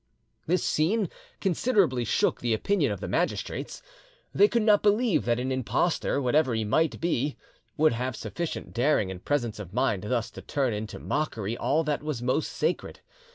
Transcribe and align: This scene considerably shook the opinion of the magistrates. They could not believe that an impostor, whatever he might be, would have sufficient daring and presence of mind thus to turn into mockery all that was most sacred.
This 0.47 0.63
scene 0.63 1.09
considerably 1.39 2.03
shook 2.05 2.41
the 2.41 2.55
opinion 2.55 2.91
of 2.91 3.01
the 3.01 3.07
magistrates. 3.07 3.83
They 4.33 4.47
could 4.47 4.63
not 4.63 4.81
believe 4.81 5.25
that 5.25 5.39
an 5.39 5.51
impostor, 5.51 6.19
whatever 6.19 6.55
he 6.55 6.63
might 6.63 6.99
be, 6.99 7.37
would 7.77 7.93
have 7.93 8.15
sufficient 8.15 8.73
daring 8.73 9.11
and 9.11 9.23
presence 9.23 9.59
of 9.59 9.73
mind 9.75 10.05
thus 10.07 10.31
to 10.31 10.41
turn 10.41 10.73
into 10.73 10.97
mockery 10.97 11.55
all 11.55 11.83
that 11.83 12.01
was 12.01 12.19
most 12.19 12.51
sacred. 12.51 13.01